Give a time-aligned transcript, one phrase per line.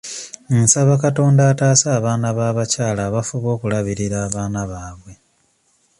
[0.59, 5.13] Nsaba Katonda ataase abaana b'abakyala abafuba okulabirira abaana baabwe.